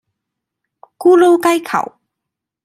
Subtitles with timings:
[0.97, 1.95] 咕嚕雞球